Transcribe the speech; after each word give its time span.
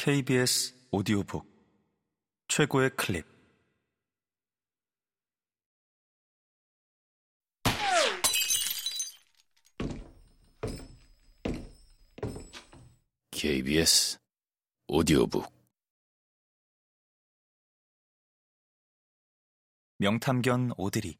KBS 0.00 0.76
오디오북 0.92 1.44
최고의 2.46 2.90
클립. 2.96 3.26
KBS 13.32 14.20
오디오북. 14.86 15.52
명탐견 19.96 20.74
오드리 20.76 21.18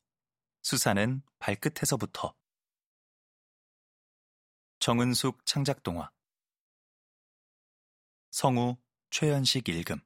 수사는 0.63 1.23
발끝에서부터. 1.41 2.33
정은숙 4.79 5.45
창작동화 5.45 6.11
성우 8.39 8.77
최연식 9.11 9.69
읽음 9.69 10.01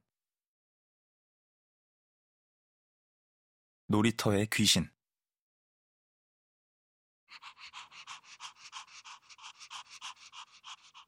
놀이터의 3.85 4.47
귀신 4.51 4.89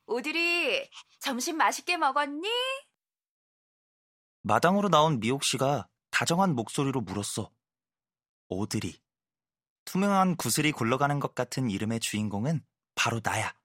오드리, 0.06 0.88
점심 1.18 1.58
맛있게 1.58 1.98
먹었니? 1.98 2.48
마당으로 4.44 4.90
나온 4.90 5.20
미옥 5.20 5.44
씨가 5.44 5.88
다정한 6.12 6.54
목소리로 6.54 7.02
물었어. 7.02 7.52
오드리. 8.50 9.02
투명한 9.86 10.36
구슬이 10.36 10.72
굴러가는 10.72 11.20
것 11.20 11.34
같은 11.34 11.72
이름의 11.72 12.02
주인공은 12.02 12.64
바로 12.94 13.20
나야. 13.24 13.58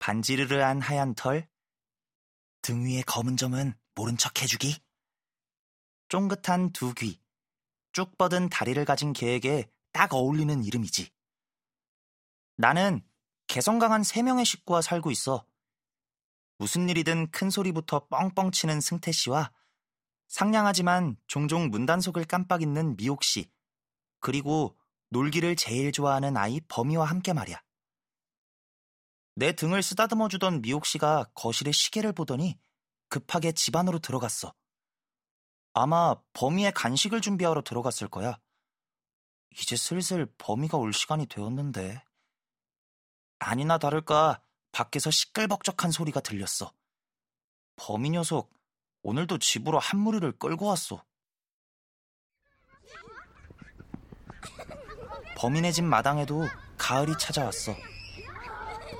반지르르한 0.00 0.82
하얀 0.82 1.14
털, 1.14 1.50
등 2.62 2.84
위의 2.84 3.02
검은 3.02 3.36
점은 3.36 3.74
모른 3.94 4.16
척 4.16 4.40
해주기. 4.40 4.76
쫑긋한 6.08 6.70
두 6.72 6.94
귀, 6.94 7.20
쭉 7.92 8.16
뻗은 8.16 8.48
다리를 8.48 8.82
가진 8.84 9.12
개에게 9.12 9.70
딱 9.92 10.14
어울리는 10.14 10.64
이름이지. 10.64 11.10
나는 12.56 13.04
개성 13.48 13.78
강한 13.78 14.02
세 14.02 14.22
명의 14.22 14.44
식구와 14.44 14.80
살고 14.80 15.10
있어. 15.10 15.44
무슨 16.58 16.88
일이든 16.88 17.30
큰 17.32 17.50
소리부터 17.50 18.06
뻥뻥 18.08 18.52
치는 18.52 18.80
승태 18.80 19.10
씨와 19.10 19.52
상냥하지만 20.28 21.16
종종 21.26 21.68
문단속을 21.68 22.24
깜빡 22.24 22.62
잊는 22.62 22.96
미옥 22.96 23.24
씨, 23.24 23.50
그리고 24.20 24.78
놀기를 25.08 25.56
제일 25.56 25.92
좋아하는 25.92 26.36
아이 26.36 26.60
범이와 26.68 27.04
함께 27.04 27.32
말이야. 27.32 27.60
내 29.34 29.52
등을 29.52 29.82
쓰다듬어 29.82 30.28
주던 30.28 30.62
미옥 30.62 30.84
씨가 30.86 31.30
거실에 31.34 31.72
시계를 31.72 32.12
보더니 32.12 32.58
급하게 33.08 33.52
집 33.52 33.76
안으로 33.76 33.98
들어갔어. 33.98 34.54
아마 35.74 36.14
범이의 36.34 36.72
간식을 36.72 37.20
준비하러 37.20 37.62
들어갔을 37.62 38.08
거야. 38.08 38.38
이제 39.58 39.76
슬슬 39.76 40.26
범이가 40.38 40.76
올 40.76 40.92
시간이 40.92 41.26
되었는데. 41.26 42.04
아니나 43.38 43.78
다를까 43.78 44.42
밖에서 44.70 45.10
시끌벅적한 45.10 45.90
소리가 45.90 46.20
들렸어. 46.20 46.72
범이 47.76 48.10
녀석 48.10 48.50
오늘도 49.02 49.38
집으로 49.38 49.78
한 49.78 49.98
무리를 49.98 50.30
끌고 50.38 50.66
왔어. 50.66 51.04
범인의 55.36 55.72
집 55.72 55.84
마당에도 55.84 56.46
가을이 56.78 57.12
찾아왔어. 57.18 57.74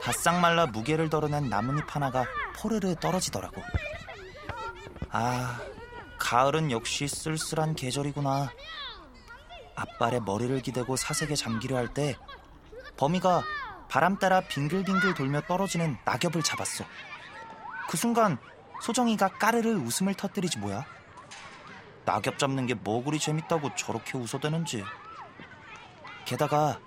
바싹 0.00 0.40
말라 0.40 0.66
무게를 0.66 1.10
덜어낸 1.10 1.48
나뭇잎 1.48 1.84
하나가 1.94 2.24
포르르 2.56 2.94
떨어지더라고. 2.96 3.62
아, 5.10 5.60
가을은 6.18 6.70
역시 6.70 7.06
쓸쓸한 7.06 7.74
계절이구나. 7.74 8.50
앞발에 9.74 10.20
머리를 10.20 10.60
기대고 10.60 10.96
사색에 10.96 11.34
잠기려 11.34 11.76
할 11.76 11.88
때 11.88 12.16
범이가 12.96 13.42
바람 13.88 14.18
따라 14.18 14.40
빙글빙글 14.40 15.14
돌며 15.14 15.42
떨어지는 15.42 15.96
낙엽을 16.04 16.42
잡았어. 16.42 16.84
그 17.88 17.96
순간 17.96 18.38
소정이가 18.80 19.28
까르르 19.38 19.70
웃음을 19.74 20.14
터뜨리지 20.14 20.58
뭐야. 20.58 20.84
낙엽 22.04 22.38
잡는 22.38 22.66
게 22.66 22.74
뭐 22.74 23.02
그리 23.04 23.18
재밌다고 23.18 23.74
저렇게 23.76 24.18
웃어대는지. 24.18 24.84
게다가 26.24 26.78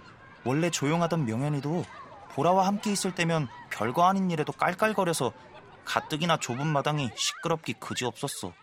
원래 0.43 0.69
조용하던 0.69 1.25
명현이도 1.25 1.85
보라와 2.35 2.68
함께 2.68 2.91
있을 2.91 3.16
때면 3.16 3.47
별거 3.72 4.03
아닌 4.03 4.29
일에도 4.29 4.51
깔깔거려서 4.51 5.31
가뜩이나 5.85 6.38
좁은 6.38 6.68
마당이 6.68 7.09
시끄럽기 7.16 7.73
그지없었어. 7.73 8.53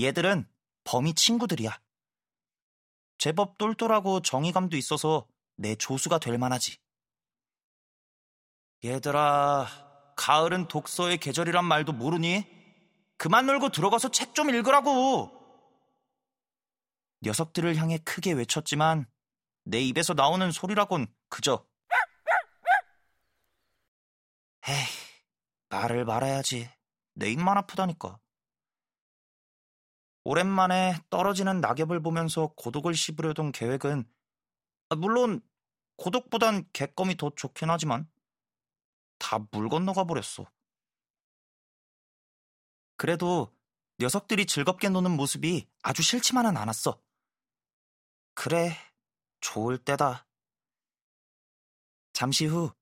얘들은 0.00 0.48
범이 0.84 1.12
친구들이야. 1.14 1.78
제법 3.18 3.58
똘똘하고 3.58 4.20
정의감도 4.20 4.76
있어서 4.78 5.26
내 5.56 5.74
조수가 5.74 6.18
될 6.18 6.38
만하지. 6.38 6.78
얘들아, 8.84 9.66
가을은 10.16 10.68
독서의 10.68 11.18
계절이란 11.18 11.64
말도 11.66 11.92
모르니? 11.92 12.46
그만 13.18 13.46
놀고 13.46 13.68
들어가서 13.68 14.10
책 14.10 14.34
좀 14.34 14.48
읽으라고! 14.50 15.30
녀석들을 17.22 17.76
향해 17.76 17.98
크게 17.98 18.32
외쳤지만 18.32 19.06
내 19.64 19.80
입에서 19.80 20.14
나오는 20.14 20.50
소리라곤 20.50 21.06
그저 21.28 21.64
에이, 24.66 24.74
말을 25.68 26.04
말아야지. 26.04 26.70
내 27.14 27.30
입만 27.30 27.56
아프다니까. 27.58 28.18
오랜만에 30.24 30.94
떨어지는 31.10 31.60
낙엽을 31.60 32.00
보면서 32.00 32.48
고독을 32.56 32.94
씹으려던 32.94 33.52
계획은 33.52 34.10
아, 34.88 34.96
물론 34.96 35.42
고독보단 35.96 36.66
객검이 36.72 37.16
더 37.16 37.30
좋긴 37.36 37.70
하지만 37.70 38.10
다 39.18 39.38
물 39.52 39.68
건너가 39.68 40.04
버렸어. 40.04 40.50
그래도 42.96 43.54
녀석들이 44.00 44.46
즐겁게 44.46 44.88
노는 44.88 45.10
모습이 45.10 45.68
아주 45.82 46.02
싫지만은 46.02 46.56
않았어. 46.56 47.00
그래, 48.34 48.76
좋을 49.40 49.78
때다. 49.78 50.26
잠시 52.12 52.46
후 52.46 52.72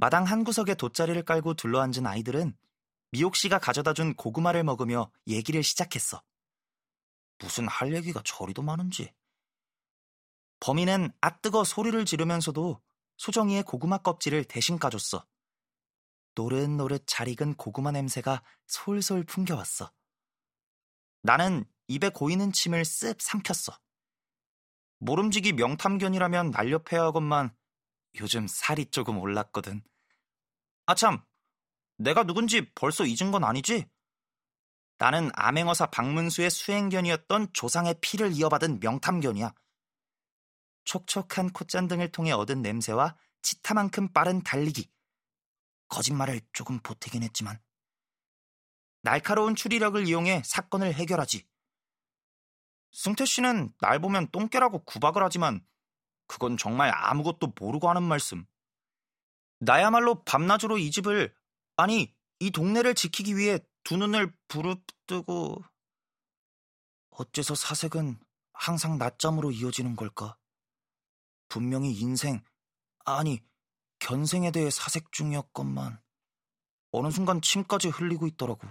마당 0.00 0.22
한 0.24 0.44
구석에 0.44 0.76
돗자리를 0.76 1.20
깔고 1.24 1.54
둘러앉은 1.54 2.06
아이들은 2.06 2.56
미옥 3.10 3.34
씨가 3.34 3.58
가져다 3.58 3.94
준 3.94 4.14
고구마를 4.14 4.62
먹으며 4.62 5.10
얘기를 5.26 5.64
시작했어. 5.64 6.22
무슨 7.38 7.66
할 7.66 7.92
얘기가 7.92 8.22
저리도 8.24 8.62
많은지. 8.62 9.12
범인은 10.60 11.10
아뜨거 11.20 11.64
소리를 11.64 12.04
지르면서도 12.04 12.80
소정이의 13.16 13.64
고구마 13.64 13.98
껍질을 13.98 14.44
대신 14.44 14.78
까줬어. 14.78 15.26
노릇노릇 16.36 17.02
잘 17.06 17.26
익은 17.26 17.54
고구마 17.54 17.90
냄새가 17.90 18.44
솔솔 18.68 19.24
풍겨왔어. 19.24 19.90
나는 21.22 21.64
입에 21.88 22.10
고이는 22.10 22.52
침을 22.52 22.82
쓱 22.82 23.20
삼켰어. 23.20 23.76
모름지기 25.00 25.54
명탐견이라면 25.54 26.52
날렵해야 26.52 27.02
하건만 27.02 27.52
요즘 28.16 28.46
살이 28.46 28.86
조금 28.86 29.18
올랐거든. 29.18 29.82
아참, 30.86 31.22
내가 31.96 32.24
누군지 32.24 32.72
벌써 32.74 33.04
잊은 33.04 33.30
건 33.30 33.44
아니지? 33.44 33.86
나는 34.98 35.30
암행어사 35.34 35.86
박문수의 35.86 36.50
수행견이었던 36.50 37.52
조상의 37.52 37.96
피를 38.00 38.32
이어받은 38.32 38.80
명탐견이야. 38.80 39.54
촉촉한 40.84 41.52
콧잔등을 41.52 42.10
통해 42.10 42.32
얻은 42.32 42.62
냄새와 42.62 43.16
치타만큼 43.42 44.12
빠른 44.12 44.42
달리기. 44.42 44.90
거짓말을 45.88 46.40
조금 46.52 46.80
보태긴 46.80 47.22
했지만. 47.22 47.60
날카로운 49.02 49.54
추리력을 49.54 50.06
이용해 50.06 50.42
사건을 50.44 50.94
해결하지. 50.94 51.46
승태 52.92 53.24
씨는 53.24 53.72
날 53.80 54.00
보면 54.00 54.28
똥개라고 54.30 54.84
구박을 54.84 55.22
하지만 55.22 55.64
그건 56.28 56.56
정말 56.56 56.92
아무것도 56.94 57.54
모르고 57.58 57.88
하는 57.88 58.04
말씀. 58.04 58.46
나야말로 59.58 60.22
밤낮으로 60.22 60.78
이 60.78 60.92
집을, 60.92 61.34
아니, 61.76 62.14
이 62.38 62.50
동네를 62.52 62.94
지키기 62.94 63.36
위해 63.36 63.58
두 63.82 63.96
눈을 63.96 64.32
부릅뜨고, 64.46 65.64
어째서 67.10 67.56
사색은 67.56 68.20
항상 68.52 68.98
낮잠으로 68.98 69.50
이어지는 69.50 69.96
걸까? 69.96 70.36
분명히 71.48 71.92
인생, 71.92 72.44
아니, 73.04 73.42
견생에 73.98 74.52
대해 74.52 74.70
사색 74.70 75.10
중이었건만, 75.10 76.00
어느 76.92 77.10
순간 77.10 77.40
침까지 77.40 77.88
흘리고 77.88 78.26
있더라고. 78.28 78.68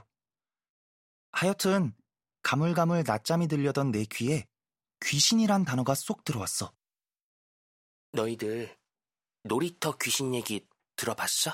하여튼, 1.32 1.94
가물가물 2.44 3.04
낮잠이 3.06 3.48
들려던 3.48 3.92
내 3.92 4.06
귀에 4.06 4.48
귀신이란 5.02 5.66
단어가 5.66 5.96
쏙 5.96 6.24
들어왔어. 6.24 6.77
너희들 8.18 8.76
놀이터 9.44 9.96
귀신 9.98 10.34
얘기 10.34 10.68
들어봤어? 10.96 11.52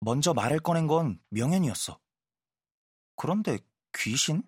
먼저 0.00 0.34
말을 0.34 0.58
꺼낸 0.58 0.88
건 0.88 1.20
명현이었어. 1.30 2.00
그런데 3.14 3.60
귀신? 3.96 4.42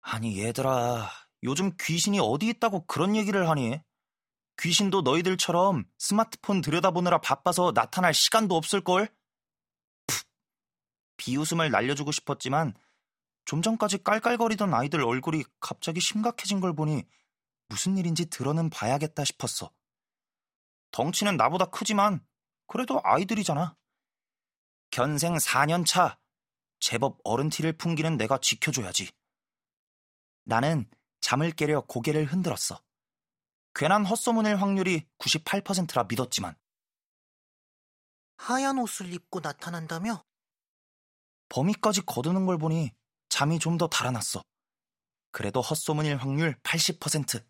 아니, 0.00 0.42
얘들아. 0.42 1.10
요즘 1.42 1.76
귀신이 1.78 2.18
어디 2.20 2.48
있다고 2.48 2.86
그런 2.86 3.16
얘기를 3.16 3.48
하니? 3.50 3.78
귀신도 4.58 5.02
너희들처럼 5.02 5.84
스마트폰 5.98 6.62
들여다보느라 6.62 7.18
바빠서 7.18 7.72
나타날 7.74 8.14
시간도 8.14 8.56
없을걸? 8.56 9.08
푸, 10.06 10.24
비웃음을 11.18 11.70
날려주고 11.70 12.12
싶었지만 12.12 12.74
좀 13.44 13.60
전까지 13.62 14.02
깔깔거리던 14.02 14.72
아이들 14.72 15.02
얼굴이 15.02 15.44
갑자기 15.60 16.00
심각해진 16.00 16.60
걸 16.60 16.74
보니 16.74 17.04
무슨 17.70 17.96
일인지 17.96 18.26
들어는 18.26 18.68
봐야겠다 18.68 19.24
싶었어. 19.24 19.72
덩치는 20.90 21.36
나보다 21.36 21.66
크지만 21.66 22.26
그래도 22.66 23.00
아이들이잖아. 23.02 23.76
견생 24.90 25.36
4년 25.36 25.86
차. 25.86 26.18
제법 26.80 27.20
어른 27.22 27.48
티를 27.48 27.72
풍기는 27.74 28.16
내가 28.16 28.38
지켜줘야지. 28.38 29.12
나는 30.44 30.90
잠을 31.20 31.52
깨려 31.52 31.82
고개를 31.82 32.24
흔들었어. 32.24 32.82
괜한 33.74 34.04
헛소문일 34.04 34.56
확률이 34.56 35.06
98%라 35.18 36.04
믿었지만. 36.08 36.56
하얀 38.36 38.78
옷을 38.78 39.12
입고 39.12 39.40
나타난다며? 39.40 40.24
범위까지 41.50 42.02
거두는 42.02 42.46
걸 42.46 42.58
보니 42.58 42.90
잠이 43.28 43.58
좀 43.60 43.78
더 43.78 43.86
달아났어. 43.86 44.42
그래도 45.30 45.60
헛소문일 45.60 46.16
확률 46.16 46.58
80%. 46.62 47.49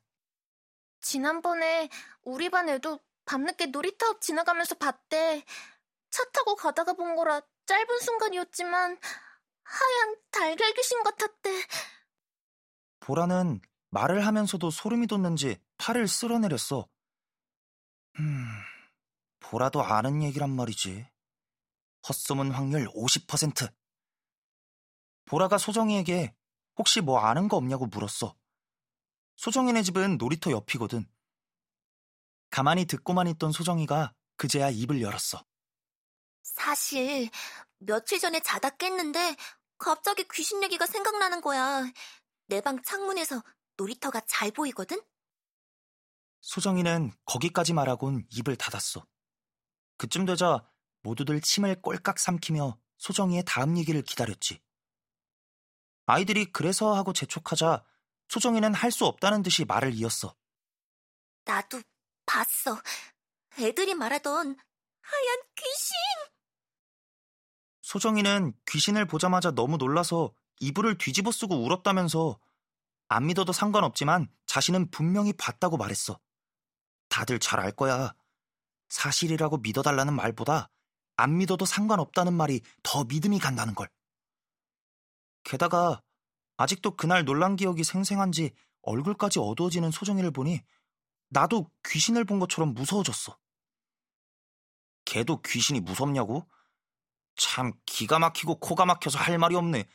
지난번에 1.00 1.88
우리 2.22 2.50
반 2.50 2.68
애도 2.68 3.00
밤늦게 3.24 3.66
놀이터 3.66 4.06
앞 4.06 4.20
지나가면서 4.20 4.74
봤대. 4.74 5.44
차 6.10 6.24
타고 6.32 6.56
가다가 6.56 6.92
본 6.94 7.14
거라 7.16 7.40
짧은 7.66 8.00
순간이었지만 8.00 8.98
하얀 9.62 10.16
달걀 10.30 10.72
귀신 10.74 11.02
같았대. 11.02 11.50
보라는 13.00 13.60
말을 13.90 14.26
하면서도 14.26 14.70
소름이 14.70 15.06
돋는지 15.06 15.60
팔을 15.78 16.08
쓸어내렸어. 16.08 16.88
음, 18.18 18.46
보라도 19.40 19.82
아는 19.82 20.22
얘기란 20.22 20.50
말이지. 20.50 21.08
헛소문 22.08 22.50
확률 22.50 22.88
50%. 22.88 23.72
보라가 25.26 25.58
소정이에게 25.58 26.34
혹시 26.76 27.00
뭐 27.00 27.20
아는 27.20 27.48
거 27.48 27.56
없냐고 27.56 27.86
물었어. 27.86 28.34
소정이네 29.40 29.82
집은 29.84 30.18
놀이터 30.18 30.50
옆이거든. 30.50 31.06
가만히 32.50 32.84
듣고만 32.84 33.26
있던 33.28 33.52
소정이가 33.52 34.12
그제야 34.36 34.68
입을 34.68 35.00
열었어. 35.00 35.42
사실 36.42 37.30
며칠 37.78 38.18
전에 38.18 38.40
자다 38.40 38.68
깼는데 38.76 39.36
갑자기 39.78 40.26
귀신 40.30 40.62
얘기가 40.62 40.84
생각나는 40.84 41.40
거야. 41.40 41.90
내 42.48 42.60
방 42.60 42.82
창문에서 42.82 43.42
놀이터가 43.78 44.20
잘 44.26 44.50
보이거든? 44.50 45.00
소정이는 46.42 47.10
거기까지 47.24 47.72
말하곤 47.72 48.26
입을 48.30 48.56
닫았어. 48.56 49.06
그쯤 49.96 50.26
되자 50.26 50.70
모두들 51.00 51.40
침을 51.40 51.80
꼴깍 51.80 52.18
삼키며 52.18 52.78
소정이의 52.98 53.44
다음 53.46 53.78
얘기를 53.78 54.02
기다렸지. 54.02 54.60
아이들이 56.04 56.44
그래서 56.52 56.94
하고 56.94 57.14
재촉하자 57.14 57.86
소정이는 58.30 58.74
할 58.74 58.90
수 58.90 59.06
없다는 59.06 59.42
듯이 59.42 59.64
말을 59.64 59.92
이었어. 59.94 60.34
나도 61.44 61.82
봤어. 62.26 62.80
애들이 63.58 63.94
말하던 63.94 64.56
하얀 65.02 65.38
귀신! 65.56 65.96
소정이는 67.82 68.52
귀신을 68.68 69.06
보자마자 69.06 69.50
너무 69.50 69.76
놀라서 69.76 70.32
이불을 70.60 70.96
뒤집어 70.98 71.32
쓰고 71.32 71.56
울었다면서 71.64 72.38
안 73.08 73.26
믿어도 73.26 73.52
상관없지만 73.52 74.28
자신은 74.46 74.90
분명히 74.92 75.32
봤다고 75.32 75.76
말했어. 75.76 76.20
다들 77.08 77.40
잘 77.40 77.58
알 77.58 77.72
거야. 77.72 78.14
사실이라고 78.90 79.58
믿어달라는 79.58 80.14
말보다 80.14 80.70
안 81.16 81.36
믿어도 81.38 81.64
상관없다는 81.64 82.32
말이 82.32 82.60
더 82.84 83.02
믿음이 83.04 83.40
간다는 83.40 83.74
걸. 83.74 83.88
게다가 85.42 86.00
아직도 86.60 86.94
그날 86.94 87.24
놀란 87.24 87.56
기억이 87.56 87.84
생생한지 87.84 88.50
얼굴까지 88.82 89.38
어두워지는 89.38 89.90
소정이를 89.90 90.30
보니 90.30 90.60
나도 91.30 91.70
귀신을 91.88 92.26
본 92.26 92.38
것처럼 92.38 92.74
무서워졌어. 92.74 93.38
걔도 95.06 95.40
귀신이 95.40 95.80
무섭냐고? 95.80 96.46
참 97.34 97.72
기가 97.86 98.18
막히고 98.18 98.60
코가 98.60 98.84
막혀서 98.84 99.18
할 99.18 99.38
말이 99.38 99.54
없네. 99.56 99.88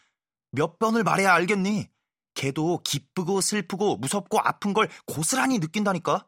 몇 0.49 0.79
번을 0.79 1.03
말해야 1.03 1.35
알겠니? 1.35 1.87
걔도 2.33 2.79
기쁘고 2.79 3.41
슬프고 3.41 3.97
무섭고 3.97 4.39
아픈 4.39 4.73
걸 4.73 4.89
고스란히 5.05 5.59
느낀다니까? 5.59 6.27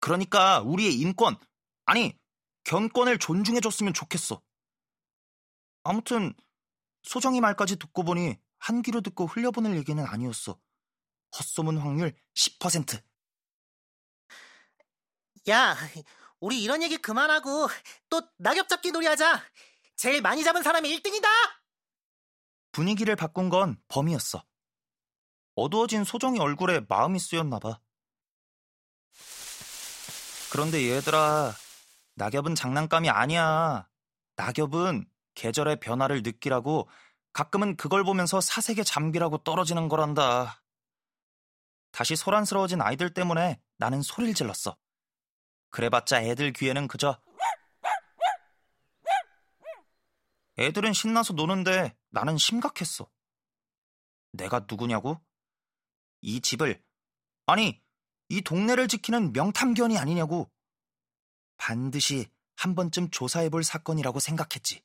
그러니까 0.00 0.60
우리의 0.60 0.94
인권, 0.94 1.36
아니, 1.84 2.18
견권을 2.64 3.18
존중해줬으면 3.18 3.92
좋겠어. 3.92 4.40
아무튼, 5.82 6.32
소정이 7.02 7.42
말까지 7.42 7.76
듣고 7.76 8.02
보니 8.02 8.38
한 8.62 8.80
귀로 8.82 9.00
듣고 9.00 9.26
흘려보낼 9.26 9.76
얘기는 9.76 10.04
아니었어. 10.04 10.56
헛소문 11.36 11.78
확률 11.78 12.14
10%. 12.34 13.02
야, 15.48 15.76
우리 16.38 16.62
이런 16.62 16.80
얘기 16.80 16.96
그만하고 16.96 17.68
또 18.08 18.22
낙엽 18.38 18.68
잡기 18.68 18.92
놀이 18.92 19.06
하자. 19.08 19.42
제일 19.96 20.22
많이 20.22 20.44
잡은 20.44 20.62
사람이 20.62 20.88
1등이다! 20.96 21.26
분위기를 22.70 23.16
바꾼 23.16 23.48
건 23.48 23.82
범이었어. 23.88 24.44
어두워진 25.56 26.04
소정이 26.04 26.38
얼굴에 26.38 26.82
마음이 26.88 27.18
쓰였나 27.18 27.58
봐. 27.58 27.80
그런데 30.52 30.88
얘들아, 30.88 31.52
낙엽은 32.14 32.54
장난감이 32.54 33.10
아니야. 33.10 33.88
낙엽은 34.36 35.10
계절의 35.34 35.80
변화를 35.80 36.22
느끼라고 36.22 36.88
가끔은 37.32 37.76
그걸 37.76 38.04
보면서 38.04 38.40
사색에 38.40 38.82
잠기라고 38.84 39.38
떨어지는 39.38 39.88
거란다. 39.88 40.62
다시 41.90 42.16
소란스러워진 42.16 42.80
아이들 42.80 43.12
때문에 43.12 43.60
나는 43.76 44.02
소리를 44.02 44.34
질렀어. 44.34 44.76
그래봤자 45.70 46.22
애들 46.22 46.52
귀에는 46.52 46.88
그저 46.88 47.18
애들은 50.58 50.92
신나서 50.92 51.32
노는데 51.32 51.96
나는 52.10 52.36
심각했어. 52.36 53.10
내가 54.32 54.66
누구냐고? 54.68 55.20
이 56.20 56.40
집을, 56.40 56.82
아니, 57.46 57.82
이 58.28 58.42
동네를 58.42 58.88
지키는 58.88 59.32
명탐견이 59.32 59.98
아니냐고. 59.98 60.50
반드시 61.56 62.30
한 62.56 62.74
번쯤 62.74 63.10
조사해볼 63.10 63.64
사건이라고 63.64 64.20
생각했지. 64.20 64.82